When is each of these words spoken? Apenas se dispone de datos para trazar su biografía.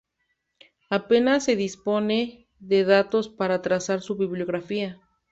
Apenas 0.89 1.43
se 1.45 1.55
dispone 1.55 2.47
de 2.57 2.85
datos 2.85 3.29
para 3.29 3.61
trazar 3.61 4.01
su 4.01 4.15
biografía. 4.15 4.99